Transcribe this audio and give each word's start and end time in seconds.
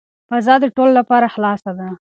فضا 0.31 0.55
د 0.63 0.65
ټولو 0.75 0.91
لپاره 0.99 1.27
خلاصه 1.35 1.71
ده. 1.79 1.87